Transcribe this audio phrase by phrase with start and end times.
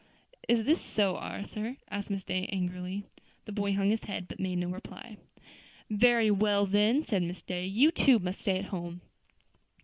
[0.47, 3.03] "Is this so, Arthur?" asked Miss Day, angrily.
[3.45, 5.17] The boy hung his head, but made no reply.
[5.91, 9.01] "Very well, then," said Miss Day, "you too must stay at home."